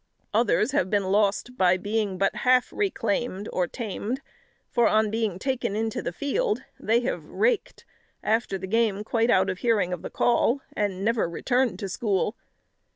[0.33, 4.19] Others have been lost by being but half "reclaimed," or tamed;
[4.67, 7.85] for on being taken into the field, they have "raked,"
[8.23, 12.35] after the game quite out of hearing of the call, and never returned to school.